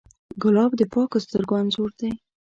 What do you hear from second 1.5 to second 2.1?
انځور